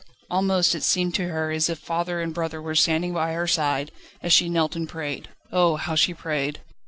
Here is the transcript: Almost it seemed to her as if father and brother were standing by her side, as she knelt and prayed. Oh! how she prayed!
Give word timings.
Almost 0.31 0.73
it 0.73 0.81
seemed 0.81 1.13
to 1.13 1.27
her 1.27 1.51
as 1.51 1.69
if 1.69 1.77
father 1.77 2.21
and 2.21 2.33
brother 2.33 2.59
were 2.59 2.73
standing 2.73 3.13
by 3.13 3.33
her 3.33 3.45
side, 3.45 3.91
as 4.23 4.33
she 4.33 4.49
knelt 4.49 4.75
and 4.75 4.89
prayed. 4.89 5.29
Oh! 5.53 5.75
how 5.75 5.93
she 5.93 6.11
prayed! 6.15 6.59